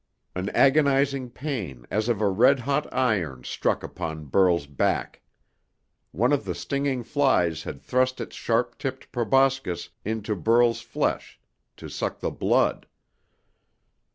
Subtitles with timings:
[0.33, 5.21] An agonizing pain as of a red hot iron struck upon Burl's back.
[6.11, 11.39] One of the stinging flies had thrust its sharp tipped proboscis into Burl's flesh
[11.77, 12.87] to suck the blood.